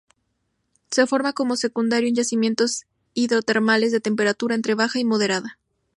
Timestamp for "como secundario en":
1.33-2.15